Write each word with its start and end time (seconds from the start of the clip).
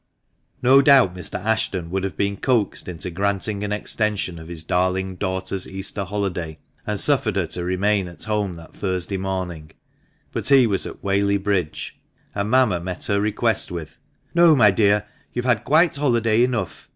No 0.63 0.81
doubt 0.81 1.13
Mr. 1.13 1.35
Ashton 1.37 1.91
would 1.91 2.03
have 2.03 2.17
been 2.17 2.35
coaxed 2.35 2.87
into 2.87 3.11
granting 3.11 3.63
an 3.63 3.71
extension 3.71 4.39
of 4.39 4.47
his 4.47 4.63
darling 4.63 5.15
daughter's 5.15 5.67
Easter 5.67 6.05
holiday, 6.05 6.57
and 6.87 6.99
suffered 6.99 7.35
her 7.35 7.45
to 7.45 7.63
remain 7.63 8.07
at 8.07 8.23
home 8.23 8.55
that 8.55 8.73
Thursday 8.73 9.17
morning, 9.17 9.69
but 10.31 10.47
he 10.49 10.65
was 10.65 10.87
at 10.87 11.03
Whaley 11.03 11.37
Bridge; 11.37 11.99
and 12.33 12.49
mamma 12.49 12.79
met 12.79 13.05
her 13.05 13.21
request 13.21 13.69
with:—" 13.69 13.99
No, 14.33 14.55
my 14.55 14.71
dear, 14.71 15.05
you 15.33 15.43
have 15.43 15.57
had 15.59 15.63
quite 15.63 15.97
holiday 15.97 16.43
enough. 16.43 16.89